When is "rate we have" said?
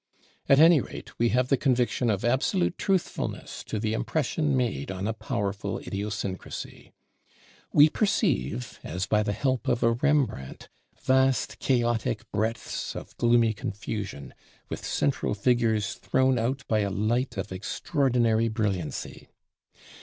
0.81-1.49